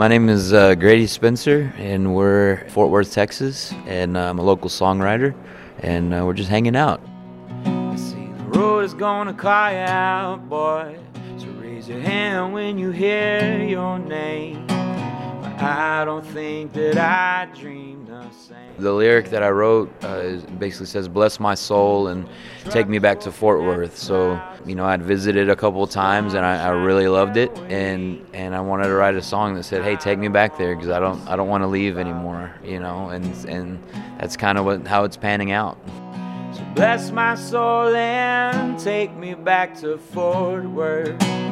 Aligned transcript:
My 0.00 0.08
name 0.08 0.30
is 0.30 0.54
uh, 0.54 0.76
Grady 0.76 1.06
Spencer, 1.06 1.74
and 1.76 2.14
we're 2.14 2.66
Fort 2.70 2.88
Worth, 2.88 3.12
Texas, 3.12 3.70
and 3.86 4.16
I'm 4.16 4.38
a 4.38 4.42
local 4.42 4.70
songwriter, 4.70 5.34
and 5.80 6.14
uh, 6.14 6.24
we're 6.24 6.32
just 6.32 6.48
hanging 6.48 6.74
out. 6.74 7.02
I 7.66 7.96
see 7.96 8.24
the 8.38 8.44
road 8.44 8.78
is 8.78 8.94
gonna 8.94 9.34
cry 9.34 9.76
out, 9.76 10.48
boy. 10.48 10.98
So 11.36 11.48
raise 11.48 11.86
your 11.86 12.00
hand 12.00 12.54
when 12.54 12.78
you 12.78 12.92
hear 12.92 13.62
your 13.62 13.98
name. 13.98 14.64
I 14.70 16.04
don't 16.06 16.24
think 16.28 16.72
that 16.72 16.96
I 16.96 17.46
saying. 17.54 17.89
The 18.78 18.92
lyric 18.92 19.30
that 19.30 19.42
I 19.42 19.50
wrote 19.50 19.92
uh, 20.02 20.36
basically 20.58 20.86
says, 20.86 21.08
"Bless 21.08 21.38
my 21.38 21.54
soul 21.54 22.08
and 22.08 22.28
take 22.70 22.88
me 22.88 22.98
back 22.98 23.20
to 23.20 23.32
Fort 23.32 23.60
Worth." 23.60 23.96
So 23.96 24.40
you 24.64 24.74
know, 24.74 24.84
I'd 24.84 25.02
visited 25.02 25.50
a 25.50 25.56
couple 25.56 25.82
of 25.82 25.90
times, 25.90 26.34
and 26.34 26.44
I, 26.46 26.66
I 26.66 26.68
really 26.70 27.08
loved 27.08 27.36
it, 27.36 27.56
and 27.68 28.24
and 28.32 28.54
I 28.54 28.60
wanted 28.60 28.84
to 28.84 28.94
write 28.94 29.14
a 29.16 29.22
song 29.22 29.54
that 29.54 29.64
said, 29.64 29.82
"Hey, 29.82 29.96
take 29.96 30.18
me 30.18 30.28
back 30.28 30.56
there," 30.56 30.74
because 30.74 30.90
I 30.90 30.98
don't 30.98 31.20
I 31.28 31.36
don't 31.36 31.48
want 31.48 31.62
to 31.62 31.68
leave 31.68 31.98
anymore, 31.98 32.54
you 32.64 32.80
know, 32.80 33.10
and 33.10 33.26
and 33.46 33.82
that's 34.18 34.36
kind 34.36 34.56
of 34.56 34.64
what 34.64 34.86
how 34.86 35.04
it's 35.04 35.16
panning 35.16 35.52
out. 35.52 35.78
So 36.52 36.64
bless 36.74 37.10
my 37.10 37.34
soul 37.34 37.94
and 37.94 38.78
take 38.78 39.14
me 39.14 39.34
back 39.34 39.78
to 39.80 39.98
Fort 39.98 40.64
Worth. 40.64 41.49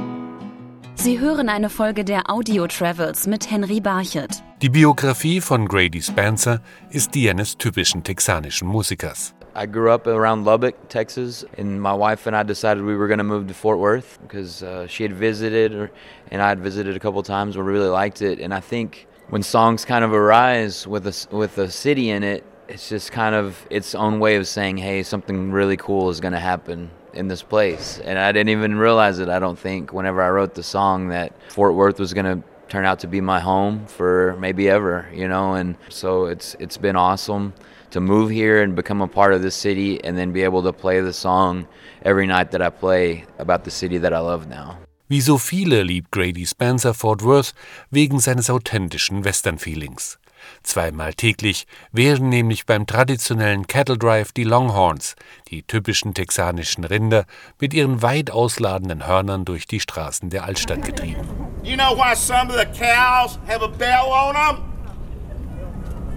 Sie 1.00 1.20
hören 1.20 1.48
eine 1.48 1.70
Folge 1.70 2.04
der 2.04 2.28
Audio 2.28 2.66
Travels 2.66 3.28
mit 3.28 3.48
Henry 3.48 3.80
Barchet. 3.80 4.42
Die 4.60 4.68
Biografie 4.68 5.40
von 5.40 5.68
Grady 5.68 6.02
Spencer 6.02 6.60
ist 6.90 7.14
die 7.14 7.30
eines 7.30 7.56
typischen 7.56 8.02
texanischen 8.02 8.66
Musikers. 8.66 9.32
I 9.56 9.64
grew 9.66 9.90
up 9.92 10.08
around 10.08 10.44
Lubbock, 10.44 10.74
Texas, 10.88 11.46
and 11.56 11.80
my 11.80 11.92
wife 11.92 12.26
and 12.28 12.36
I 12.36 12.42
decided 12.44 12.84
we 12.84 12.96
were 12.96 13.06
going 13.06 13.18
to 13.18 13.24
move 13.24 13.46
to 13.46 13.54
Fort 13.54 13.78
Worth 13.78 14.18
because 14.22 14.62
uh, 14.64 14.88
she 14.88 15.04
had 15.04 15.12
visited, 15.12 15.72
or, 15.72 15.90
and 16.32 16.42
I 16.42 16.48
had 16.48 16.58
visited 16.60 16.96
a 16.96 17.00
couple 17.00 17.22
times. 17.22 17.56
We 17.56 17.62
really 17.62 17.88
liked 17.88 18.20
it, 18.20 18.40
and 18.40 18.52
I 18.52 18.60
think 18.60 19.06
when 19.30 19.42
songs 19.44 19.84
kind 19.84 20.04
of 20.04 20.12
arise 20.12 20.84
with 20.86 21.06
a 21.06 21.10
s- 21.10 21.28
with 21.30 21.58
a 21.58 21.70
city 21.70 22.10
in 22.10 22.24
it, 22.24 22.42
it's 22.68 22.88
just 22.88 23.12
kind 23.12 23.36
of 23.36 23.54
its 23.70 23.94
own 23.94 24.18
way 24.18 24.34
of 24.36 24.46
saying, 24.48 24.78
"Hey, 24.78 25.04
something 25.04 25.52
really 25.52 25.76
cool 25.76 26.10
is 26.10 26.20
going 26.20 26.34
to 26.34 26.40
happen 26.40 26.90
in 27.18 27.28
this 27.28 27.42
place." 27.42 28.00
And 28.04 28.16
I 28.18 28.32
didn't 28.32 28.50
even 28.50 28.78
realize 28.78 29.18
it. 29.18 29.28
I 29.28 29.38
don't 29.38 29.58
think 29.58 29.92
whenever 29.92 30.22
I 30.22 30.30
wrote 30.30 30.54
the 30.54 30.62
song 30.62 31.08
that 31.08 31.32
Fort 31.50 31.74
Worth 31.74 31.98
was 31.98 32.14
going 32.14 32.30
to 32.32 32.38
turn 32.68 32.84
out 32.84 32.98
to 33.00 33.08
be 33.08 33.20
my 33.20 33.40
home 33.40 33.86
for 33.86 34.36
maybe 34.38 34.68
ever, 34.68 35.06
you 35.12 35.28
know. 35.28 35.54
And 35.54 35.76
so 35.88 36.26
it's 36.32 36.56
it's 36.60 36.78
been 36.78 36.96
awesome 36.96 37.52
to 37.90 38.00
move 38.00 38.30
here 38.30 38.62
and 38.62 38.76
become 38.76 39.00
a 39.02 39.08
part 39.08 39.32
of 39.32 39.40
this 39.40 39.56
city, 39.56 39.98
and 40.04 40.16
then 40.16 40.32
be 40.32 40.44
able 40.44 40.62
to 40.62 40.72
play 40.72 41.00
the 41.00 41.12
song 41.12 41.66
every 42.04 42.26
night 42.26 42.50
that 42.50 42.60
I 42.60 42.68
play 42.68 43.24
about 43.38 43.64
the 43.64 43.70
city 43.70 43.98
that 43.98 44.12
I 44.12 44.20
love 44.20 44.46
now. 44.46 44.76
Wie 45.08 45.20
so 45.20 45.38
viele 45.38 45.82
liebt 45.84 46.10
Grady 46.10 46.44
Spencer 46.44 46.92
Fort 46.92 47.22
Worth 47.22 47.54
wegen 47.90 48.20
seines 48.20 48.50
authentischen 48.50 49.24
Western-Feelings. 49.24 50.18
Zweimal 50.62 51.14
täglich 51.14 51.66
werden 51.92 52.28
nämlich 52.28 52.66
beim 52.66 52.86
traditionellen 52.86 53.66
Cattle 53.66 53.98
Drive 53.98 54.32
die 54.32 54.44
Longhorns, 54.44 55.16
die 55.48 55.62
typischen 55.62 56.14
texanischen 56.14 56.84
Rinder, 56.84 57.24
mit 57.60 57.74
ihren 57.74 58.02
weit 58.02 58.30
ausladenden 58.30 59.06
Hörnern 59.06 59.44
durch 59.44 59.66
die 59.66 59.80
Straßen 59.80 60.30
der 60.30 60.44
Altstadt 60.44 60.84
getrieben. 60.84 61.26
You 61.62 61.76
know 61.76 61.96
why 61.96 62.14
some 62.14 62.50
of 62.50 62.56
the 62.56 62.66
cows 62.66 63.38
have 63.46 63.62
a 63.62 63.68
bell 63.68 64.06
on 64.10 64.34
them? 64.34 64.64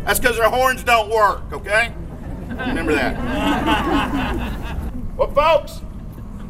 That's 0.06 0.20
because 0.20 0.38
their 0.38 0.50
horns 0.50 0.84
don't 0.84 1.10
work, 1.10 1.44
okay? 1.52 1.94
Remember 2.50 2.94
that. 2.94 3.16
well, 5.18 5.32
folks, 5.32 5.82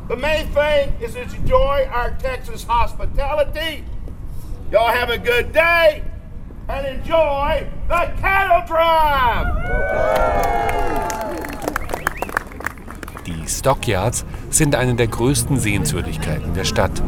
the 0.07 0.15
main 0.15 0.47
thing 0.47 0.93
is 1.01 1.13
to 1.13 1.21
enjoy 1.21 1.87
our 1.91 2.11
Texas 2.11 2.63
hospitality. 2.63 3.83
Y'all 4.71 4.87
have 4.87 5.09
a 5.09 5.17
good 5.17 5.51
day 5.51 6.03
and 6.69 6.85
enjoy 6.85 7.67
the 7.87 8.07
cattle 8.21 8.63
drive. 8.67 9.47
Die 13.25 13.47
Stockyards 13.47 14.25
sind 14.49 14.75
eine 14.75 14.95
der 14.95 15.07
größten 15.07 15.57
Sehenswürdigkeiten 15.57 16.53
der 16.53 16.65
Stadt. 16.65 17.01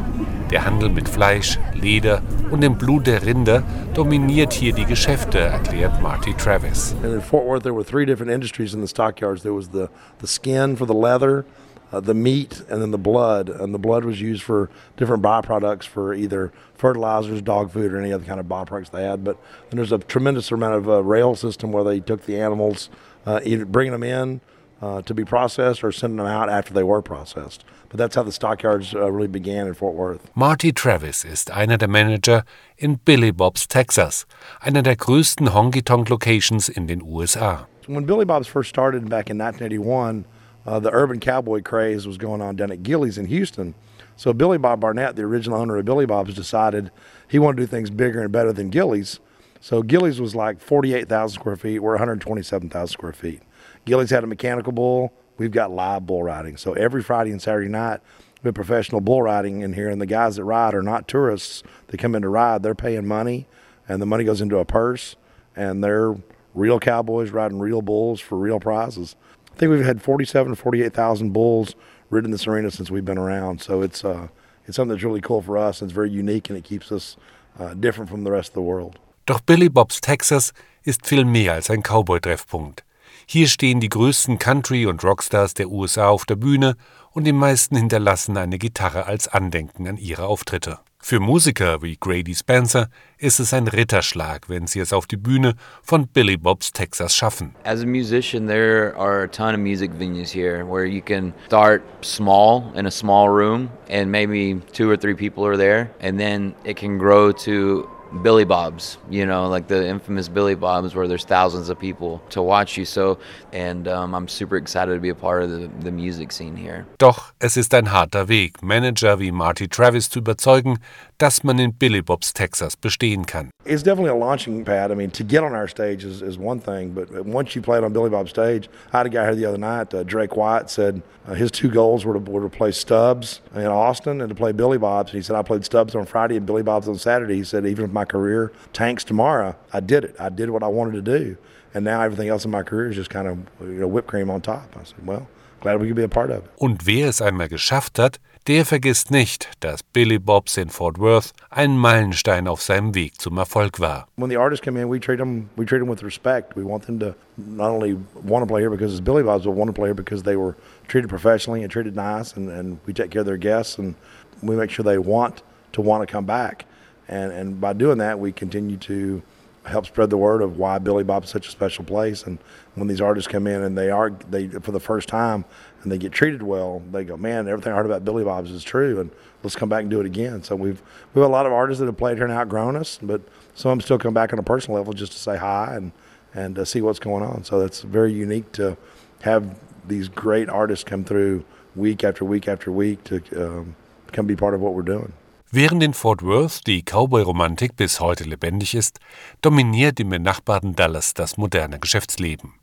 Der 0.52 0.66
Handel 0.66 0.90
mit 0.90 1.10
Fleisch, 1.10 1.58
Leder 1.74 2.22
und 2.52 2.62
dem 2.62 2.78
Blut 2.78 3.08
der 3.08 3.26
Rinder 3.26 3.64
dominiert 3.96 4.54
hier 4.54 4.74
die 4.74 4.86
Geschäfte, 4.86 5.40
erklärt 5.40 6.02
Marty 6.02 6.34
Travis. 6.36 6.96
And 7.04 7.16
in 7.16 7.22
Fort 7.22 7.46
Worth, 7.46 7.64
there 7.64 7.74
were 7.74 7.84
three 7.84 8.06
different 8.06 8.32
industries 8.32 8.74
in 8.74 8.82
the 8.82 8.88
stockyards. 8.88 9.42
There 9.42 9.56
was 9.56 9.70
the, 9.72 9.88
the 10.22 10.28
skin 10.28 10.78
for 10.78 10.86
the 10.86 10.94
leather, 10.94 11.46
uh, 11.94 12.00
the 12.00 12.14
meat, 12.14 12.62
and 12.70 12.82
then 12.82 12.92
the 12.92 12.98
blood. 12.98 13.50
And 13.50 13.74
the 13.74 13.80
blood 13.80 14.04
was 14.04 14.20
used 14.20 14.42
for 14.44 14.70
different 14.98 15.24
byproducts 15.24 15.84
for 15.84 16.14
either 16.14 16.52
fertilizers, 16.76 17.42
dog 17.42 17.72
food, 17.72 17.94
or 17.94 18.00
any 18.00 18.12
other 18.12 18.26
kind 18.26 18.40
of 18.40 18.48
byproducts 18.48 18.92
they 18.92 19.04
had. 19.04 19.24
But 19.24 19.38
then 19.70 19.78
there's 19.78 19.92
a 19.92 20.00
tremendous 20.00 20.52
amount 20.52 20.76
of 20.76 20.90
uh, 20.90 21.04
rail 21.04 21.36
system 21.36 21.72
where 21.72 21.84
they 21.84 22.00
took 22.00 22.26
the 22.26 22.40
animals, 22.40 22.90
uh, 23.26 23.40
either 23.44 23.66
bringing 23.66 23.94
them 23.94 24.04
in 24.04 24.42
uh, 24.82 25.02
to 25.04 25.14
be 25.14 25.24
processed 25.24 25.84
or 25.84 25.92
sending 25.92 26.18
them 26.18 26.26
out 26.26 26.50
after 26.50 26.74
they 26.74 26.84
were 26.84 27.02
processed. 27.02 27.64
But 27.90 28.00
that's 28.00 28.16
how 28.16 28.24
the 28.24 28.32
stockyards 28.32 28.96
uh, 28.96 29.12
really 29.12 29.28
began 29.28 29.68
in 29.68 29.76
Fort 29.76 29.94
Worth. 29.94 30.36
Marty 30.36 30.74
Travis 30.74 31.24
ist 31.24 31.52
einer 31.52 31.78
der 31.78 31.88
Manager 31.88 32.44
in 32.78 32.96
Billy 33.06 33.32
Bob's 33.32 33.68
Texas, 33.68 34.26
einer 34.62 34.82
der 34.82 34.96
größten 34.96 35.54
Honky-Tonk-Locations 35.54 36.70
in 36.70 36.88
den 36.88 37.04
USA. 37.04 37.68
When 37.86 38.06
Billy 38.06 38.26
Bob's 38.26 38.48
first 38.48 38.70
started 38.70 39.10
back 39.10 39.30
in 39.30 39.38
1981, 39.38 40.26
uh, 40.66 40.80
the 40.80 40.92
urban 40.92 41.20
cowboy 41.20 41.62
craze 41.62 42.08
was 42.08 42.18
going 42.18 42.42
on 42.42 42.56
down 42.56 42.72
at 42.72 42.84
Gilley's 42.84 43.18
in 43.18 43.26
Houston. 43.26 43.76
So 44.16 44.34
Billy 44.34 44.58
Bob 44.58 44.80
Barnett, 44.80 45.16
the 45.16 45.24
original 45.24 45.60
owner 45.60 45.78
of 45.78 45.86
Billy 45.86 46.06
Bob's, 46.06 46.36
decided 46.36 46.92
he 47.28 47.40
wanted 47.40 47.58
to 47.58 47.64
do 47.64 47.68
things 47.68 47.90
bigger 47.90 48.22
and 48.22 48.32
better 48.32 48.54
than 48.54 48.70
Gilley's. 48.70 49.20
So 49.60 49.82
Gilley's 49.82 50.22
was 50.22 50.36
like 50.36 50.60
48,000 50.60 51.40
square 51.40 51.56
feet. 51.56 51.80
We're 51.80 51.94
127,000 51.94 52.88
square 52.88 53.14
feet. 53.14 53.42
Gilley's 53.86 54.10
had 54.10 54.24
a 54.24 54.28
mechanical 54.28 54.72
bull. 54.72 55.14
We've 55.38 55.52
got 55.52 55.72
live 55.72 56.06
bull 56.06 56.24
riding. 56.24 56.58
So 56.58 56.74
every 56.74 57.02
Friday 57.02 57.32
and 57.32 57.42
Saturday 57.42 57.70
night, 57.70 58.02
we 58.44 58.50
have 58.50 58.56
professional 58.56 59.02
bull 59.02 59.22
riding 59.22 59.62
in 59.62 59.74
here, 59.74 59.90
and 59.90 60.02
the 60.02 60.06
guys 60.06 60.36
that 60.36 60.44
ride 60.44 60.74
are 60.74 60.84
not 60.84 61.08
tourists. 61.08 61.64
They 61.88 61.98
come 61.98 62.14
in 62.14 62.22
to 62.24 62.30
ride. 62.30 62.62
They're 62.62 62.76
paying 62.76 63.08
money, 63.08 63.48
and 63.88 64.02
the 64.02 64.06
money 64.06 64.26
goes 64.26 64.42
into 64.42 64.58
a 64.58 64.66
purse, 64.66 65.16
and 65.56 65.82
they're 65.82 66.16
real 66.54 66.80
cowboys 66.80 67.32
riding 67.32 67.60
real 67.60 67.82
bulls 67.82 68.20
for 68.20 68.38
real 68.38 68.60
prizes. 68.60 69.16
I 69.54 69.60
think 69.60 69.72
we've 69.72 69.86
had 69.86 70.02
47 70.02 70.56
48,000 70.56 71.32
bulls 71.32 71.76
ridden 72.10 72.32
this 72.32 72.48
arena 72.48 72.72
since 72.72 72.92
we've 72.92 73.06
been 73.06 73.20
around. 73.20 73.62
So 73.62 73.82
it's 73.82 74.04
uh, 74.04 74.28
it's 74.66 74.76
something 74.76 74.96
that's 74.96 75.04
really 75.04 75.22
cool 75.22 75.42
for 75.42 75.58
us. 75.58 75.82
and 75.82 75.90
It's 75.90 75.96
very 75.96 76.10
unique, 76.10 76.50
and 76.50 76.58
it 76.58 76.64
keeps 76.64 76.92
us 76.92 77.18
uh, 77.60 77.74
different 77.74 78.10
from 78.10 78.24
the 78.24 78.32
rest 78.32 78.50
of 78.50 78.56
the 78.56 78.62
world. 78.62 78.98
Doch 79.26 79.42
Billy 79.42 79.70
Bob's 79.70 80.02
Texas 80.02 80.54
ist 80.84 81.06
viel 81.06 81.24
mehr 81.24 81.54
als 81.54 81.70
ein 81.70 81.82
Cowboy-Treffpunkt. 81.82 82.84
Hier 83.26 83.48
stehen 83.48 83.80
die 83.80 83.90
größten 83.90 84.38
Country- 84.38 84.86
und 84.86 85.04
Rockstars 85.04 85.54
der 85.54 85.70
USA 85.70 86.10
auf 86.10 86.26
der 86.26 86.36
Bühne 86.36 86.76
und 87.12 87.24
die 87.26 87.32
meisten 87.32 87.78
hinterlassen 87.78 88.36
eine 88.36 88.58
Gitarre 88.58 89.06
als 89.06 89.30
Andenken 89.30 89.88
an 89.88 89.98
ihre 89.98 90.26
Auftritte. 90.26 90.80
Für 91.06 91.20
Musiker 91.20 91.82
wie 91.82 91.98
Grady 92.00 92.34
Spencer 92.34 92.88
ist 93.18 93.42
es 93.42 93.54
ein 93.54 93.68
Ritterschlag, 93.68 94.48
wenn 94.48 94.68
sie 94.68 94.80
es 94.80 94.94
auf 94.94 95.06
die 95.06 95.18
Bühne 95.18 95.56
von 95.82 96.08
Billy 96.08 96.38
Bob's 96.38 96.72
Texas 96.72 97.14
schaffen. 97.14 97.54
As 97.66 97.82
a 97.82 97.86
musician, 97.86 98.48
there 98.48 98.96
are 98.98 99.24
a 99.24 99.28
ton 99.28 99.54
of 99.54 99.60
music 99.60 99.92
venues 99.92 100.32
here 100.32 100.66
where 100.66 100.86
you 100.86 101.02
can 101.02 101.34
start 101.46 101.82
small 102.00 102.72
in 102.74 102.86
a 102.86 102.90
small 102.90 103.28
room 103.28 103.70
and 103.90 104.10
maybe 104.10 104.62
two 104.72 104.90
or 104.90 104.96
three 104.96 105.14
people 105.14 105.46
are 105.46 105.58
there, 105.58 105.90
and 106.00 106.18
then 106.18 106.56
it 106.64 106.78
can 106.78 106.98
grow 106.98 107.34
to 107.34 107.86
Billy 108.22 108.46
Bob's, 108.46 108.98
you 109.10 109.26
know, 109.26 109.48
like 109.50 109.68
the 109.68 109.88
infamous 109.88 110.30
Billy 110.30 110.56
Bob's 110.56 110.94
where 110.94 111.08
there's 111.08 111.26
thousands 111.26 111.70
of 111.70 111.80
people 111.80 112.22
to 112.30 112.42
watch 112.42 112.78
you. 112.78 112.86
So, 112.86 113.18
and 113.52 113.88
um, 113.88 114.14
I'm 114.14 114.28
super 114.28 114.56
excited 114.58 114.94
to 114.94 115.00
be 115.00 115.10
a 115.10 115.16
part 115.16 115.44
of 115.44 115.50
the, 115.50 115.70
the 115.82 115.92
music 115.92 116.32
scene 116.32 116.56
here. 116.56 116.86
Doch 117.00 117.34
es 117.40 117.58
ist 117.58 117.74
ein 117.74 117.92
harter 117.92 118.28
Weg, 118.28 118.62
Manager 118.62 119.20
wie 119.20 119.32
Marty 119.32 119.68
Travis 119.68 120.10
zu 120.10 120.20
überzeugen, 120.20 120.78
dass 121.18 121.44
man 121.44 121.58
in 121.60 121.74
Billy 121.74 122.02
Bob's 122.02 122.34
Texas 122.34 122.76
bestehen 122.76 123.26
kann. 123.26 123.50
It's 123.66 123.82
definitely 123.82 124.12
a 124.12 124.16
launching 124.16 124.64
pad. 124.66 124.92
I 124.92 124.96
mean, 124.96 125.10
to 125.12 125.24
get 125.24 125.44
on 125.44 125.54
our 125.54 125.68
stage 125.68 126.04
is, 126.04 126.22
is 126.22 126.38
one 126.38 126.60
thing, 126.60 126.92
but 126.94 127.26
once 127.26 127.56
you 127.56 127.62
play 127.62 127.78
it 127.78 127.84
on 127.84 127.94
Billy 127.94 128.10
Bob's 128.10 128.30
stage, 128.30 128.70
I 128.92 128.98
had 128.98 129.06
a 129.06 129.10
guy 129.10 129.24
here 129.24 129.36
the 129.36 129.46
other 129.46 129.58
night, 129.58 129.94
uh, 129.94 130.04
Drake 130.04 130.36
White, 130.36 130.70
said 130.70 131.02
uh, 131.26 131.34
his 131.34 131.50
two 131.50 131.70
goals 131.70 132.04
were 132.04 132.14
to, 132.14 132.20
were 132.20 132.42
to 132.42 132.50
play 132.50 132.72
Stubb's 132.72 133.40
in 133.56 133.66
Austin 133.68 134.20
and 134.20 134.30
to 134.30 134.36
play 134.36 134.52
Billy 134.52 134.78
Bob's. 134.78 135.12
And 135.12 135.18
he 135.18 135.24
said, 135.24 135.38
I 135.38 135.44
played 135.44 135.64
Stubb's 135.64 135.96
on 135.96 136.06
Friday 136.06 136.36
and 136.36 136.46
Billy 136.46 136.64
Bob's 136.64 136.90
on 136.90 136.98
Saturday. 136.98 137.36
He 137.36 137.44
said, 137.46 137.66
even 137.66 137.86
if 137.86 137.92
my 137.92 138.03
career 138.06 138.52
tanks 138.74 139.04
tomorrow, 139.04 139.56
I 139.72 139.80
did 139.80 140.04
it. 140.04 140.16
I 140.20 140.30
did 140.30 140.50
what 140.50 140.64
I 140.64 140.68
wanted 140.68 140.94
to 140.94 141.20
do. 141.20 141.38
And 141.74 141.84
now 141.84 142.02
everything 142.02 142.30
else 142.30 142.46
in 142.46 142.52
my 142.52 142.64
career 142.64 142.90
is 142.90 142.96
just 142.96 143.10
kind 143.10 143.28
of 143.28 143.38
you 143.62 143.80
know, 143.80 143.88
whipped 143.88 144.08
cream 144.08 144.30
on 144.30 144.42
top. 144.42 144.76
I 144.80 144.84
said, 144.84 145.06
well, 145.06 145.28
glad 145.60 145.82
we 145.82 145.88
could 145.88 145.96
be 145.96 146.04
a 146.04 146.10
part 146.10 146.30
of 146.30 146.46
it. 146.46 146.52
Und 146.58 146.86
wer 146.86 147.08
es 147.08 147.22
einmal 147.22 147.50
geschafft 147.50 147.98
hat, 147.98 148.20
der 148.46 148.66
vergisst 148.66 149.10
nicht, 149.10 149.50
dass 149.62 149.82
Billy 149.82 150.20
Bob's 150.20 150.58
in 150.58 150.70
Fort 150.70 151.00
Worth 151.00 151.32
ein 151.50 151.78
Meilenstein 151.78 152.48
auf 152.48 152.62
seinem 152.62 152.94
Weg 152.94 153.20
zum 153.20 153.38
Erfolg 153.38 153.80
war. 153.80 154.08
when 154.18 154.30
the 154.30 154.36
artists 154.36 154.64
come 154.64 154.78
in, 154.78 154.90
we 154.90 155.00
treat 155.00 155.18
them 155.18 155.50
we 155.56 155.66
treat 155.66 155.80
them 155.80 155.90
with 155.90 156.04
respect. 156.04 156.56
We 156.56 156.64
want 156.64 156.86
them 156.86 157.00
to 157.00 157.16
not 157.38 157.72
only 157.72 157.98
want 158.24 158.44
to 158.44 158.48
play 158.48 158.62
here 158.62 158.70
because 158.70 158.92
it's 158.92 159.02
Billy 159.04 159.24
Bob's, 159.24 159.46
but 159.46 159.54
want 159.56 159.70
to 159.70 159.74
play 159.74 159.88
here 159.88 159.96
because 159.96 160.24
they 160.24 160.36
were 160.36 160.56
treated 160.88 161.10
professionally 161.10 161.64
and 161.64 161.72
treated 161.72 161.96
nice, 161.96 162.36
and, 162.36 162.50
and 162.50 162.80
we 162.86 162.94
take 162.94 163.10
care 163.10 163.22
of 163.22 163.26
their 163.26 163.38
guests 163.38 163.80
and 163.80 163.96
we 164.44 164.56
make 164.56 164.70
sure 164.70 164.84
they 164.84 165.00
want 165.00 165.42
to 165.72 165.82
want 165.82 166.08
to 166.08 166.12
come 166.12 166.26
back. 166.26 166.66
And 167.08 167.32
and 167.32 167.62
by 167.62 167.74
doing 167.74 167.98
that, 168.00 168.20
we 168.20 168.32
continue 168.32 168.78
to 168.78 169.22
help 169.66 169.86
spread 169.86 170.10
the 170.10 170.18
word 170.18 170.42
of 170.42 170.58
why 170.58 170.78
Billy 170.78 171.04
Bob 171.04 171.24
is 171.24 171.30
such 171.30 171.48
a 171.48 171.52
special 171.52 171.86
place. 171.86 172.24
And 172.24 172.38
when 172.76 172.88
these 172.88 173.00
artists 173.00 173.28
come 173.32 173.48
in 173.48 173.62
and 173.62 173.78
they 173.78 173.90
are 173.90 174.10
they 174.30 174.48
for 174.48 174.72
the 174.72 174.80
first 174.80 175.08
time 175.08 175.46
and 175.82 175.92
they 175.92 175.98
get 175.98 176.12
treated 176.12 176.44
well, 176.44 176.82
they 176.92 177.04
go, 177.04 177.18
man, 177.18 177.48
everything 177.48 177.72
I 177.72 177.76
heard 177.76 177.86
about 177.86 178.04
Billy 178.04 178.24
Bob's 178.24 178.52
is 178.52 178.64
true, 178.64 179.00
and 179.00 179.10
let's 179.42 179.56
come 179.56 179.70
back 179.70 179.82
and 179.82 179.90
do 179.90 180.00
it 180.00 180.06
again. 180.06 180.44
So 180.44 180.56
we've 180.56 180.82
we 181.14 181.22
have 181.22 181.30
a 181.30 181.34
lot 181.34 181.46
of 181.46 181.54
artists 181.54 181.80
that 181.80 181.86
have 181.86 181.98
played 181.98 182.18
here 182.18 182.26
and 182.26 182.34
outgrown 182.34 182.76
us, 182.76 183.00
but 183.02 183.22
some 183.56 183.72
of 183.72 183.78
them 183.78 183.82
still 183.82 183.98
come 183.98 184.14
back 184.14 184.34
on 184.34 184.40
a 184.40 184.44
personal 184.44 184.78
level 184.78 184.94
just 184.94 185.12
to 185.14 185.18
say 185.18 185.38
hi 185.38 185.76
and 185.76 185.92
and 186.34 186.60
uh, 186.60 186.66
see 186.66 186.82
what's 186.82 187.00
going 187.00 187.24
on. 187.24 187.44
So 187.44 187.60
that's 187.60 187.82
very 187.82 188.12
unique 188.12 188.52
to 188.54 188.78
have 189.22 189.56
these 189.88 190.08
great 190.10 190.50
artists 190.50 190.84
come 190.84 191.04
through 191.04 191.46
week 191.76 192.04
after 192.04 192.26
week 192.26 192.48
after 192.48 192.72
week 192.72 193.04
to 193.06 193.22
um, 193.36 193.76
come 194.12 194.26
be 194.26 194.36
part 194.36 194.54
of 194.54 194.62
what 194.62 194.74
we're 194.74 194.82
doing. 194.82 195.14
Während 195.56 195.84
in 195.84 195.94
Fort 195.94 196.24
Worth 196.24 196.66
die 196.66 196.82
Cowboy-Romantik 196.82 197.76
bis 197.76 198.00
heute 198.00 198.24
lebendig 198.24 198.74
ist, 198.74 199.00
dominiert 199.44 200.00
im 200.00 200.10
benachbarten 200.10 200.76
Dallas 200.76 201.14
das 201.14 201.38
moderne 201.38 201.80
Geschäftsleben. 201.80 202.56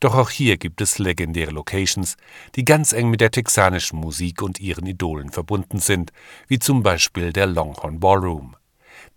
Doch 0.00 0.14
auch 0.14 0.30
hier 0.30 0.56
gibt 0.56 0.80
es 0.80 0.98
legendäre 0.98 1.50
Locations, 1.50 2.16
die 2.54 2.64
ganz 2.64 2.94
eng 2.94 3.10
mit 3.10 3.20
der 3.20 3.32
texanischen 3.32 3.98
Musik 3.98 4.40
und 4.40 4.60
ihren 4.60 4.86
Idolen 4.86 5.28
verbunden 5.28 5.78
sind, 5.78 6.10
wie 6.48 6.58
zum 6.58 6.82
Beispiel 6.82 7.34
der 7.34 7.48
Longhorn 7.48 8.00
Ballroom. 8.00 8.56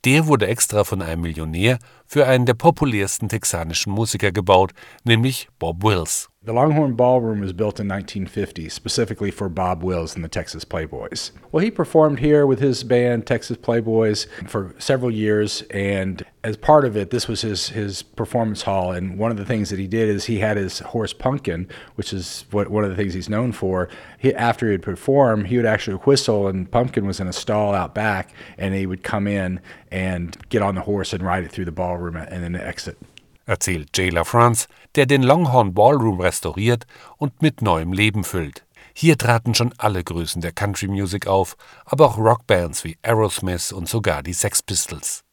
Der 0.03 0.27
wurde 0.27 0.47
extra 0.47 0.83
von 0.83 1.01
einem 1.01 1.21
Millionär 1.21 1.79
für 2.06 2.27
einen 2.27 2.45
der 2.45 2.56
populärsten 2.56 3.29
texanischen 3.29 3.94
Musiker 3.94 4.33
gebaut, 4.33 4.73
nämlich 5.06 5.47
Bob 5.57 5.83
Wills. 5.83 6.27
The 6.45 6.53
Longhorn 6.53 6.94
Ballroom 6.94 7.39
was 7.39 7.53
built 7.53 7.80
in 7.80 7.88
1950 7.88 8.69
specifically 8.69 9.31
for 9.31 9.50
Bob 9.50 9.81
Wills 9.81 10.13
and 10.13 10.24
the 10.24 10.30
Texas 10.30 10.63
Playboys. 10.63 11.31
Well, 11.51 11.63
he 11.63 11.71
performed 11.71 12.19
here 12.19 12.45
with 12.45 12.59
his 12.59 12.83
band 12.83 13.25
Texas 13.25 13.57
Playboys 13.57 14.27
for 14.47 14.75
several 14.77 15.09
years 15.09 15.63
and 15.71 16.24
as 16.44 16.56
part 16.56 16.86
of 16.86 16.95
it 16.95 17.09
this 17.09 17.27
was 17.27 17.42
his 17.42 17.69
his 17.69 18.03
performance 18.03 18.62
hall 18.62 18.92
and 18.92 19.18
one 19.18 19.31
of 19.31 19.38
the 19.38 19.45
things 19.45 19.71
that 19.71 19.80
he 19.80 19.88
did 19.88 20.07
is 20.07 20.25
he 20.25 20.38
had 20.38 20.56
his 20.56 20.80
horse 20.80 21.13
Pumpkin, 21.13 21.68
which 21.95 22.13
is 22.13 22.45
what 22.51 22.69
one 22.69 22.83
of 22.83 22.91
the 22.91 22.95
things 22.95 23.15
he's 23.15 23.27
known 23.27 23.51
for. 23.51 23.89
He, 24.19 24.31
after 24.36 24.69
he'd 24.69 24.83
perform, 24.83 25.45
he 25.45 25.57
would 25.57 25.65
actually 25.65 25.98
whistle 25.98 26.48
and 26.48 26.69
Pumpkin 26.69 27.07
was 27.07 27.19
in 27.19 27.27
a 27.27 27.33
stall 27.33 27.74
out 27.74 27.95
back 27.95 28.36
and 28.59 28.75
he 28.75 28.86
would 28.86 29.01
come 29.01 29.25
in 29.25 29.62
and 29.89 30.38
get 30.50 30.62
on 30.62 30.75
the 30.75 30.81
horse 30.81 31.12
and 31.12 31.24
ride 31.24 31.44
it 31.44 31.51
through 31.51 31.65
the 31.65 31.71
ballroom 31.71 32.15
and 32.15 32.44
then 32.44 32.56
exit. 32.56 33.00
Erzählt 33.45 33.89
Jay 33.95 34.09
LaFrance, 34.09 34.68
der 34.95 35.06
den 35.06 35.24
Longhorn 35.24 35.74
Ballroom 35.74 36.19
restauriert 36.19 36.86
und 37.18 37.42
mit 37.42 37.62
neuem 37.62 37.94
Leben 37.94 38.24
füllt. 38.24 38.65
Hier 38.94 39.18
traten 39.18 39.53
schon 39.53 39.74
alle 39.77 40.03
Größen 40.03 40.42
der 40.42 40.53
Country 40.53 40.88
Music 40.88 41.27
auf, 41.27 41.57
aber 41.86 42.06
auch 42.06 42.18
Rockbands 42.18 42.83
wie 42.83 42.97
Aerosmith 43.01 43.71
und 43.71 43.89
sogar 43.89 44.24
die 44.24 44.33
Sex 44.33 44.63
Pistols. 44.63 45.24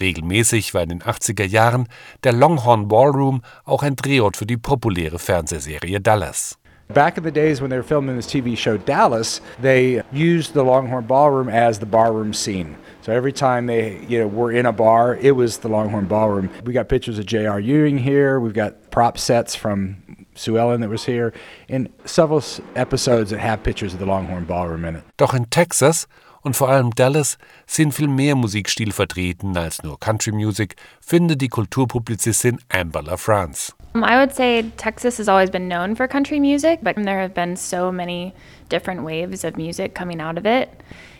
Regelmäßig 0.00 0.74
war 0.74 0.82
in 0.82 0.88
den 0.88 1.02
80er 1.02 1.44
Jahren 1.44 1.86
der 2.24 2.32
Longhorn 2.32 2.88
Ballroom 2.88 3.42
auch 3.64 3.82
ein 3.82 3.94
Drehort 3.94 4.36
für 4.36 4.46
die 4.46 4.56
populäre 4.56 5.18
Fernsehserie 5.18 6.00
Dallas. 6.00 6.58
Back 6.92 7.16
in 7.16 7.24
the 7.24 7.30
days 7.30 7.60
when 7.62 7.70
they 7.70 7.78
were 7.78 7.84
filming 7.84 8.16
this 8.16 8.26
TV 8.26 8.56
show 8.56 8.76
Dallas, 8.76 9.40
they 9.62 10.02
used 10.12 10.52
the 10.52 10.60
Longhorn 10.60 11.06
Ballroom 11.06 11.48
as 11.48 11.78
the 11.78 11.86
barroom 11.86 12.34
scene. 12.34 12.74
So 13.02 13.12
every 13.12 13.32
time 13.32 13.66
they, 13.66 13.98
you 14.06 14.20
know, 14.20 14.28
were 14.28 14.52
in 14.52 14.64
a 14.64 14.72
bar, 14.72 15.16
it 15.16 15.32
was 15.32 15.58
the 15.58 15.68
Longhorn 15.68 16.06
Ballroom. 16.06 16.50
We 16.64 16.72
got 16.72 16.88
pictures 16.88 17.18
of 17.18 17.26
J.R. 17.26 17.58
Ewing 17.58 17.98
here. 17.98 18.38
We've 18.38 18.54
got 18.54 18.92
prop 18.92 19.18
sets 19.18 19.56
from 19.56 19.96
Sue 20.36 20.56
Ellen 20.56 20.80
that 20.82 20.88
was 20.88 21.04
here, 21.04 21.32
and 21.68 21.88
several 22.04 22.42
episodes 22.76 23.30
that 23.30 23.40
have 23.40 23.62
pictures 23.64 23.92
of 23.92 23.98
the 23.98 24.06
Longhorn 24.06 24.44
Ballroom 24.44 24.84
in 24.84 24.96
it. 24.96 25.04
Doch 25.16 25.34
in 25.34 25.46
Texas 25.46 26.06
und 26.42 26.54
vor 26.54 26.68
allem 26.68 26.90
Dallas 26.90 27.38
sind 27.66 27.92
viel 27.92 28.08
mehr 28.08 28.34
Musikstil 28.34 28.92
vertreten 28.92 29.56
als 29.56 29.82
nur 29.82 29.98
Country 29.98 30.32
Music, 30.32 30.76
findet 31.00 31.40
die 31.40 31.48
Kulturpublizistin 31.48 32.60
Amber 32.68 33.02
LaFrance. 33.02 33.74
Um, 33.94 34.04
I 34.04 34.16
would 34.16 34.32
say 34.34 34.70
Texas 34.76 35.18
has 35.18 35.28
always 35.28 35.50
been 35.50 35.68
known 35.68 35.94
for 35.94 36.08
country 36.08 36.40
music, 36.40 36.80
but 36.82 36.96
there 36.96 37.20
have 37.20 37.34
been 37.34 37.56
so 37.56 37.92
many 37.92 38.32
different 38.68 39.02
waves 39.02 39.44
of 39.44 39.56
music 39.56 39.94
coming 39.94 40.20
out 40.20 40.38
of 40.38 40.46
it. 40.46 40.70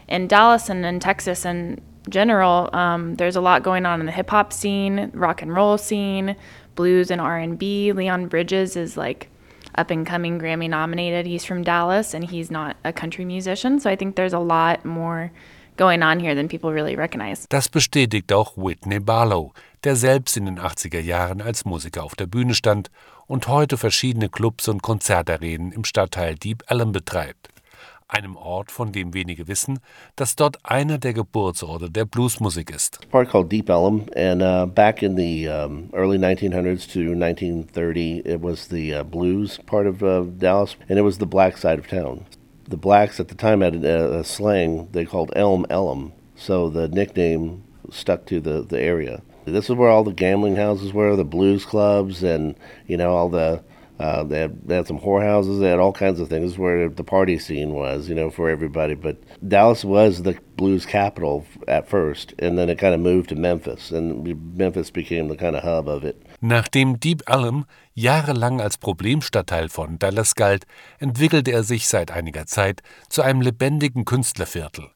In 0.08 0.28
Dallas 0.28 0.68
and 0.68 0.84
in 0.84 1.00
Texas 1.00 1.44
in 1.44 1.80
general, 2.08 2.68
um, 2.72 3.14
there's 3.14 3.36
a 3.36 3.40
lot 3.40 3.62
going 3.62 3.86
on 3.86 4.00
in 4.00 4.06
the 4.06 4.12
hip 4.12 4.30
hop 4.30 4.52
scene, 4.52 5.10
rock 5.14 5.42
and 5.42 5.54
roll 5.54 5.78
scene, 5.78 6.36
blues 6.74 7.10
and 7.10 7.20
R&B. 7.20 7.92
Leon 7.92 8.28
Bridges 8.28 8.76
is 8.76 8.96
like 8.96 9.28
up 9.74 9.90
and 9.90 10.06
coming 10.06 10.38
Grammy 10.38 10.68
nominated. 10.68 11.26
He's 11.26 11.44
from 11.44 11.62
Dallas 11.62 12.14
and 12.14 12.24
he's 12.24 12.50
not 12.50 12.76
a 12.84 12.92
country 12.92 13.24
musician, 13.24 13.80
so 13.80 13.90
I 13.90 13.96
think 13.96 14.16
there's 14.16 14.34
a 14.34 14.38
lot 14.38 14.84
more 14.84 15.30
going 15.76 16.02
on 16.02 16.20
here 16.20 16.34
than 16.34 16.48
people 16.48 16.72
really 16.72 16.96
recognize. 16.96 17.46
Das 17.48 17.68
bestätigt 17.68 18.32
auch 18.32 18.56
Whitney 18.56 19.00
Barlow, 19.00 19.52
der 19.84 19.96
selbst 19.96 20.36
in 20.36 20.46
den 20.46 20.58
80er 20.58 21.00
Jahren 21.00 21.40
als 21.40 21.64
Musiker 21.64 22.04
auf 22.04 22.14
der 22.14 22.26
Bühne 22.26 22.54
stand 22.54 22.90
und 23.26 23.48
heute 23.48 23.78
verschiedene 23.78 24.28
Clubs 24.28 24.68
und 24.68 24.82
Konzertarenen 24.82 25.72
im 25.72 25.84
Stadtteil 25.84 26.34
Deep 26.34 26.62
Ellum 26.66 26.92
betreibt. 26.92 27.48
Einem 28.12 28.36
Ort, 28.36 28.70
von 28.70 28.92
dem 28.92 29.14
wenige 29.14 29.48
wissen, 29.48 29.78
dass 30.16 30.36
dort 30.36 30.58
einer 30.64 30.98
der 30.98 31.14
Geburtsorte 31.14 31.90
der 31.90 32.04
Bluesmusik 32.04 32.68
ist. 32.70 32.98
A 33.10 33.24
called 33.24 33.50
Deep 33.50 33.70
Ellum, 33.70 34.04
and 34.14 34.42
uh, 34.42 34.66
back 34.66 35.02
in 35.02 35.16
the 35.16 35.48
um, 35.48 35.88
early 35.94 36.18
1900s 36.18 36.86
to 36.92 37.14
1930, 37.14 38.20
it 38.26 38.42
was 38.42 38.68
the 38.68 38.96
uh, 38.96 39.02
blues 39.02 39.58
part 39.64 39.86
of 39.86 40.02
uh, 40.02 40.24
Dallas, 40.38 40.76
and 40.90 40.98
it 40.98 41.02
was 41.02 41.16
the 41.16 41.26
black 41.26 41.56
side 41.56 41.78
of 41.78 41.88
town. 41.88 42.26
The 42.68 42.76
blacks 42.76 43.18
at 43.18 43.28
the 43.28 43.34
time 43.34 43.62
had 43.62 43.82
a, 43.82 44.18
a 44.18 44.24
slang 44.24 44.88
they 44.92 45.06
called 45.06 45.32
Elm 45.34 45.64
Ellum, 45.70 46.12
so 46.36 46.68
the 46.68 46.88
nickname 46.88 47.64
stuck 47.90 48.26
to 48.26 48.40
the, 48.40 48.60
the 48.60 48.78
area. 48.78 49.22
This 49.46 49.70
is 49.70 49.76
where 49.76 49.88
all 49.88 50.04
the 50.04 50.12
gambling 50.12 50.56
houses 50.56 50.92
were, 50.92 51.16
the 51.16 51.24
blues 51.24 51.64
clubs, 51.64 52.22
and 52.22 52.56
you 52.86 52.98
know 52.98 53.16
all 53.16 53.30
the 53.30 53.64
uh, 54.02 54.24
they, 54.24 54.40
had, 54.40 54.66
they 54.66 54.74
had 54.74 54.86
some 54.88 54.98
whorehouses. 54.98 55.60
They 55.60 55.68
had 55.68 55.78
all 55.78 55.92
kinds 55.92 56.18
of 56.18 56.28
things. 56.28 56.58
Where 56.58 56.88
the 56.88 57.04
party 57.04 57.38
scene 57.38 57.72
was, 57.72 58.08
you 58.08 58.16
know, 58.16 58.30
for 58.30 58.50
everybody. 58.50 58.94
But 58.96 59.16
Dallas 59.46 59.84
was 59.84 60.24
the 60.24 60.36
blues 60.56 60.84
capital 60.86 61.46
at 61.68 61.88
first, 61.88 62.34
and 62.40 62.58
then 62.58 62.68
it 62.68 62.78
kind 62.78 62.94
of 62.94 63.00
moved 63.00 63.28
to 63.28 63.36
Memphis, 63.36 63.92
and 63.92 64.26
Memphis 64.58 64.90
became 64.90 65.28
the 65.28 65.36
kind 65.36 65.54
of 65.54 65.62
hub 65.62 65.88
of 65.88 66.04
it. 66.04 66.16
Nachdem 66.40 66.98
Deep 66.98 67.22
Ellum 67.28 67.64
jahrelang 67.94 68.60
als 68.60 68.76
Problemstadtteil 68.76 69.68
von 69.68 70.00
Dallas 70.00 70.34
galt, 70.34 70.64
entwickelte 70.98 71.52
er 71.52 71.62
sich 71.62 71.86
seit 71.86 72.10
einiger 72.10 72.46
Zeit 72.46 72.82
zu 73.08 73.22
einem 73.22 73.40
lebendigen 73.40 74.04
Künstlerviertel. 74.04 74.86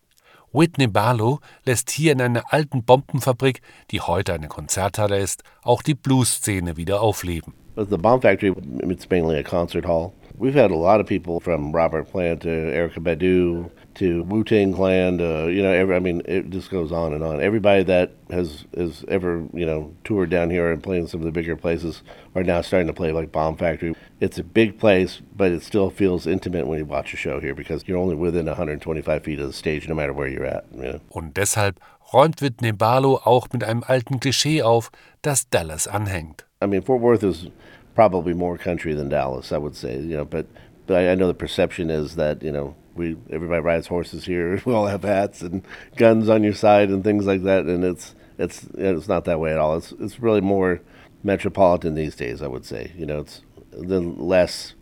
Whitney 0.53 0.89
Barlow 0.89 1.39
lässt 1.65 1.91
hier 1.91 2.13
in 2.13 2.21
einer 2.21 2.43
alten 2.53 2.83
Bombenfabrik, 2.83 3.61
die 3.93 4.01
heute 4.01 4.33
eine 4.33 4.49
Konzerthalle 4.49 5.19
ist, 5.19 5.45
auch 5.63 5.83
die 5.83 5.95
Blues-Szene 5.95 6.77
wieder 6.77 7.03
aufleben. 7.03 7.55
The 7.77 7.99
Bomb 7.99 8.23
Factory, 8.23 8.55
it's 8.57 9.09
mainly 9.11 9.39
a 9.39 9.43
concert 9.43 9.85
hall. 9.85 10.15
We've 10.39 10.55
had 10.55 10.71
a 10.71 10.77
lot 10.77 10.99
of 11.01 11.07
people 11.07 11.41
from 11.41 11.73
Robert 11.73 12.09
Plant 12.09 12.43
to 12.43 12.49
Erykah 12.49 12.99
Badu 12.99 13.71
to 13.97 14.23
Wu 14.25 14.45
Tang 14.45 14.73
Clan 14.73 15.19
to, 15.19 15.51
you 15.51 15.63
know, 15.63 15.73
every, 15.73 15.95
I 15.95 15.99
mean, 15.99 16.23
it 16.25 16.49
just 16.49 16.71
goes 16.71 16.91
on 16.91 17.13
and 17.13 17.23
on. 17.23 17.43
Everybody 17.43 17.83
that 17.85 18.13
has, 18.31 18.65
has 18.75 19.05
ever, 19.09 19.47
you 19.53 19.67
know, 19.67 19.95
toured 20.05 20.31
down 20.31 20.51
here 20.51 20.71
and 20.71 20.83
played 20.83 21.01
in 21.01 21.07
some 21.07 21.21
of 21.21 21.27
the 21.27 21.33
bigger 21.33 21.55
places 21.55 22.03
are 22.35 22.43
now 22.43 22.63
starting 22.63 22.87
to 22.87 22.95
play 22.95 23.13
like 23.13 23.31
Bomb 23.31 23.57
Factory. 23.57 23.95
It's 24.21 24.39
a 24.39 24.45
big 24.45 24.79
place, 24.79 25.21
but 25.35 25.53
it 25.53 25.63
still 25.63 25.91
feels 25.91 26.27
intimate 26.27 26.67
when 26.67 26.79
you 26.79 26.87
watch 26.87 27.13
a 27.13 27.17
show 27.19 27.41
here 27.41 27.55
because 27.55 27.87
you're 27.87 27.99
only 27.99 28.15
within 28.15 28.47
125 28.47 29.23
feet 29.23 29.39
of 29.39 29.47
the 29.47 29.53
stage 29.53 29.87
no 29.87 29.95
matter 29.95 30.15
where 30.15 30.29
you're 30.29 30.47
at. 30.47 30.65
You 30.75 30.83
know? 30.83 31.01
Und 31.11 31.35
deshalb 31.35 31.77
räumt 32.13 32.43
Whitney 32.43 32.73
Barlow 32.73 33.21
auch 33.25 33.49
mit 33.53 33.65
einem 33.65 33.83
alten 33.87 34.21
Klischee 34.21 34.63
auf, 34.63 34.91
das 35.23 35.49
Dallas 35.49 35.89
anhängt. 35.89 36.47
I 36.63 36.67
mean, 36.67 36.83
Fort 36.83 37.03
Worth 37.03 37.23
is 37.23 37.49
probably 37.95 38.35
more 38.35 38.57
country 38.57 38.95
than 38.95 39.09
Dallas, 39.09 39.53
I 39.53 39.59
would 39.59 39.75
say. 39.75 39.99
You 39.99 40.17
know, 40.17 40.25
but 40.25 40.47
but 40.87 40.97
I, 40.97 41.15
know 41.15 41.27
the 41.27 41.35
perception 41.35 41.91
is 41.91 42.17
that 42.17 42.43
you 42.43 42.53
know 42.53 42.75
we 42.95 43.17
everybody 43.31 43.61
rides 43.61 43.89
horses 43.89 44.25
here. 44.27 44.61
We 44.65 44.73
all 44.73 44.87
have 44.87 45.03
hats 45.03 45.43
and 45.43 45.63
guns 45.97 46.29
on 46.29 46.45
your 46.45 46.55
side 46.55 46.91
and 46.91 47.03
things 47.03 47.27
like 47.27 47.43
that, 47.43 47.65
and 47.65 47.85
it's 47.85 48.15
it's 48.39 48.67
it's 48.75 49.09
not 49.09 49.25
that 49.25 49.41
way 49.41 49.53
at 49.53 49.59
all. 49.59 49.77
It's 49.77 49.93
it's 49.99 50.21
really 50.21 50.41
more 50.41 50.81
metropolitan 51.23 51.95
these 51.95 52.17
days. 52.17 52.43
I 52.43 52.47
would 52.47 52.65
say. 52.65 52.93
You 52.97 53.07
know, 53.07 53.21
it's 53.21 53.43
then 53.73 54.17
less 54.19 54.75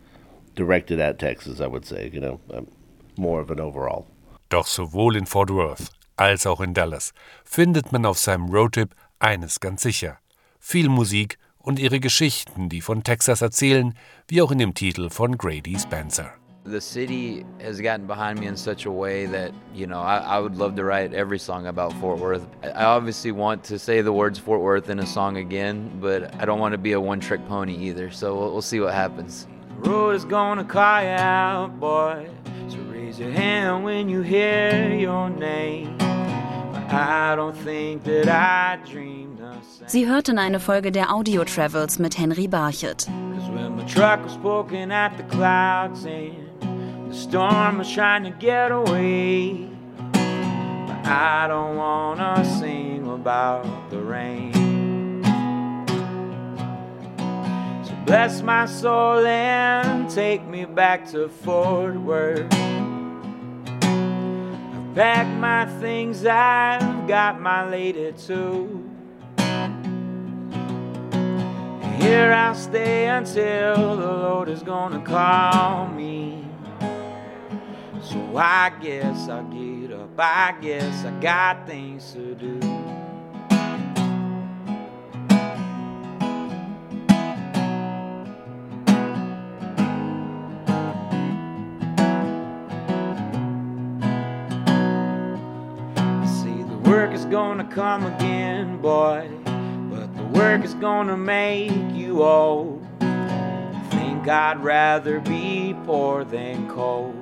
directed 0.54 1.00
at 1.00 1.18
Texas. 1.18 1.60
I 1.60 1.66
would 1.66 1.86
say. 1.86 2.10
You 2.12 2.20
know, 2.20 2.40
more 3.16 3.40
of 3.40 3.50
an 3.50 3.60
overall. 3.60 4.06
Doch 4.50 4.66
sowohl 4.66 5.16
in 5.16 5.24
Fort 5.24 5.50
Worth 5.50 5.90
als 6.16 6.46
auch 6.46 6.60
in 6.60 6.74
Dallas 6.74 7.12
findet 7.44 7.92
man 7.92 8.06
auf 8.06 8.18
seinem 8.18 8.50
Roadtrip 8.50 8.94
eines 9.18 9.60
ganz 9.60 9.82
sicher: 9.82 10.18
viel 10.58 10.88
Musik 10.88 11.38
und 11.64 11.78
ihre 11.78 11.98
Geschichten, 11.98 12.68
die 12.68 12.80
von 12.80 13.02
Texas 13.02 13.42
erzählen, 13.42 13.94
wie 14.28 14.42
auch 14.42 14.50
in 14.50 14.58
dem 14.58 14.74
Titel 14.74 15.10
von 15.10 15.36
Grady 15.36 15.78
Spencer. 15.78 16.34
The 16.66 16.80
city 16.80 17.44
has 17.60 17.78
gotten 17.78 18.06
behind 18.06 18.40
me 18.40 18.46
in 18.46 18.56
such 18.56 18.86
a 18.86 18.90
way 18.90 19.26
that, 19.26 19.52
you 19.74 19.86
know, 19.86 20.00
I, 20.00 20.16
I, 20.16 20.38
would 20.38 20.56
love 20.56 20.76
to 20.76 20.84
write 20.84 21.12
every 21.12 21.38
song 21.38 21.66
about 21.66 21.92
Fort 22.00 22.18
Worth. 22.18 22.46
I 22.62 22.84
obviously 22.84 23.32
want 23.32 23.64
to 23.64 23.78
say 23.78 24.00
the 24.00 24.14
words 24.14 24.38
Fort 24.38 24.62
Worth 24.62 24.88
in 24.88 24.98
a 24.98 25.04
song 25.04 25.36
again, 25.36 25.90
but 26.00 26.34
I 26.40 26.46
don't 26.46 26.60
want 26.60 26.72
to 26.72 26.78
be 26.78 26.92
a 26.92 27.00
one 27.00 27.20
trick 27.20 27.46
pony 27.48 27.76
either, 27.76 28.10
so 28.10 28.34
we'll, 28.34 28.52
we'll 28.52 28.62
see 28.62 28.80
what 28.80 28.94
happens. 28.94 29.46
The 29.82 29.90
road 29.90 30.14
is 30.14 30.24
gonna 30.24 30.64
cry 30.64 31.08
out, 31.08 31.78
boy, 31.78 32.30
so 32.70 32.78
raise 32.90 33.18
your 33.18 33.30
hand 33.30 33.84
when 33.84 34.08
you 34.08 34.22
hear 34.22 34.90
your 34.94 35.28
name. 35.28 35.98
Sie 39.86 40.08
hörten 40.08 40.38
eine 40.38 40.60
Folge 40.60 40.92
der 40.92 41.12
Audio 41.12 41.44
Travels 41.44 41.98
mit 41.98 42.18
Henry 42.18 42.48
Barchett. 42.48 43.06
Cause 43.06 43.50
when 43.52 43.76
my 43.76 43.84
truck 43.84 44.22
was 44.24 44.36
poking 44.36 44.92
at 44.92 45.16
the 45.16 45.24
clouds 45.24 46.04
and 46.04 46.34
the 47.10 47.14
storm 47.14 47.78
was 47.78 47.92
trying 47.92 48.24
to 48.24 48.30
get 48.38 48.70
away. 48.70 49.68
But 50.12 51.06
I 51.06 51.46
don't 51.48 51.76
wanna 51.76 52.44
sing 52.44 53.06
about 53.08 53.66
the 53.90 53.98
rain. 53.98 55.22
So 57.84 57.94
bless 58.06 58.42
my 58.42 58.66
soul 58.66 59.26
and 59.26 60.08
take 60.10 60.46
me 60.46 60.64
back 60.64 61.06
to 61.12 61.28
Fort 61.28 61.96
Worth. 61.96 62.83
I've 64.94 65.26
my 65.40 65.66
things, 65.80 66.24
I've 66.24 67.08
got 67.08 67.40
my 67.40 67.68
lady 67.68 68.12
too. 68.12 68.88
Here 71.98 72.32
I'll 72.32 72.54
stay 72.54 73.08
until 73.08 73.96
the 73.96 74.06
Lord 74.06 74.48
is 74.48 74.62
gonna 74.62 75.04
call 75.04 75.88
me. 75.88 76.46
So 78.02 78.36
I 78.36 78.70
guess 78.80 79.28
I'll 79.28 79.42
get 79.44 79.90
up. 79.90 80.10
I 80.16 80.54
guess 80.60 81.04
I 81.04 81.10
got 81.20 81.66
things 81.66 82.12
to 82.12 82.36
do. 82.36 82.60
Gonna 97.56 97.72
come 97.72 98.04
again, 98.06 98.80
boy. 98.80 99.30
But 99.88 100.12
the 100.16 100.24
work 100.24 100.64
is 100.64 100.74
gonna 100.74 101.16
make 101.16 101.70
you 101.92 102.24
old. 102.24 102.84
I 103.00 103.86
think 103.90 104.26
I'd 104.26 104.58
rather 104.58 105.20
be 105.20 105.76
poor 105.84 106.24
than 106.24 106.68
cold. 106.68 107.14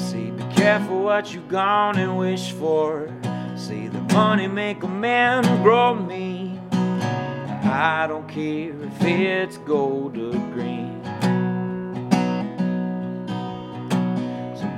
See, 0.00 0.30
be 0.30 0.44
careful 0.54 1.02
what 1.02 1.34
you 1.34 1.40
gone 1.48 1.98
and 1.98 2.16
wish 2.16 2.52
for. 2.52 3.12
See, 3.56 3.88
the 3.88 4.02
money 4.14 4.46
make 4.46 4.84
a 4.84 4.88
man 4.88 5.42
grow 5.64 5.96
mean. 5.96 6.60
I 6.70 8.06
don't 8.06 8.28
care 8.28 8.70
if 8.70 9.02
it's 9.02 9.56
gold 9.58 10.16
or 10.16 10.30
green. 10.54 10.99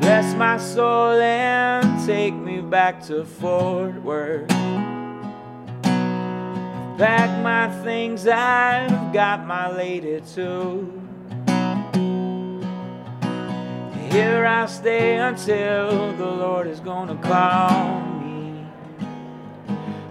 Bless 0.03 0.35
my 0.35 0.59
soul 0.59 1.21
and 1.21 2.05
take 2.05 2.35
me 2.35 2.61
back 2.61 3.01
to 3.01 3.25
Fort 3.25 3.95
Worth. 4.03 4.51
I've 6.99 7.43
my 7.43 7.71
things, 7.85 8.27
I've 8.27 9.13
got 9.13 9.47
my 9.47 9.71
lady 9.71 10.21
too. 10.21 11.01
Here 14.11 14.45
I'll 14.45 14.69
stay 14.69 15.19
until 15.19 16.13
the 16.17 16.27
Lord 16.27 16.67
is 16.67 16.81
gonna 16.81 17.17
call 17.17 18.03
me. 18.21 18.67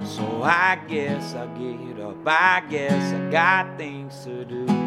So 0.06 0.42
I 0.42 0.80
guess 0.88 1.36
I'll 1.36 1.48
get 1.50 1.80
up. 2.00 2.16
I 2.26 2.64
guess 2.70 3.14
I 3.14 3.30
got 3.30 3.78
things 3.78 4.24
to 4.24 4.46
do. 4.46 4.81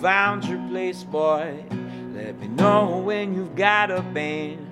Found 0.00 0.46
your 0.46 0.58
place, 0.70 1.04
boy. 1.04 1.62
Let 2.14 2.38
me 2.40 2.48
know 2.48 3.02
when 3.04 3.34
you've 3.34 3.54
got 3.54 3.90
a 3.90 4.00
band. 4.00 4.66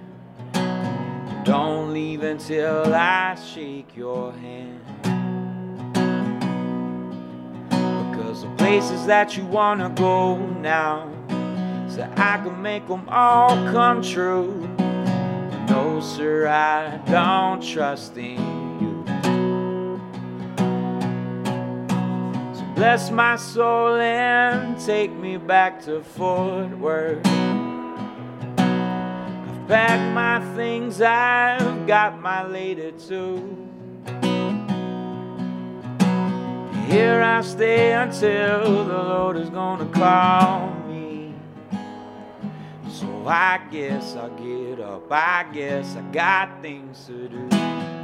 Don't 1.45 1.93
leave 1.93 2.23
until 2.23 2.95
I 2.95 3.35
shake 3.35 3.95
your 3.95 4.33
hand. 4.33 4.81
Because 8.11 8.43
the 8.43 8.49
places 8.57 9.05
that 9.05 9.37
you 9.37 9.45
wanna 9.45 9.91
go 9.91 10.39
now, 10.39 11.11
so 11.89 12.11
I 12.17 12.39
can 12.39 12.63
make 12.63 12.89
them 12.89 13.07
all 13.11 13.51
come 13.71 14.01
true. 14.01 14.67
No, 15.69 16.01
sir, 16.01 16.49
I 16.49 16.97
don't 17.05 17.63
trust 17.63 18.17
in 18.17 18.58
bless 22.79 23.11
my 23.11 23.35
soul 23.35 23.97
and 23.97 24.79
take 24.87 25.11
me 25.11 25.37
back 25.37 25.83
to 25.83 26.01
Fort 26.01 26.71
Worth. 26.79 27.27
I've 28.57 29.67
packed 29.67 30.15
my 30.15 30.39
things, 30.55 31.01
I've 31.01 31.89
got 31.89 32.21
my 32.21 32.47
lady 32.47 32.93
too. 32.93 33.69
Here 36.87 37.21
I 37.21 37.41
stay 37.43 37.95
until 37.95 38.85
the 38.85 39.03
Lord 39.03 39.37
is 39.37 39.51
gonna 39.51 39.87
call 39.87 40.73
me. 40.87 41.35
So 42.89 43.27
I 43.27 43.59
guess 43.73 44.15
I'll 44.15 44.31
get 44.31 44.79
up. 44.79 45.11
I 45.11 45.47
guess 45.53 45.97
I 45.97 46.03
got 46.13 46.63
things 46.63 47.05
to 47.07 47.29
do. 47.29 47.98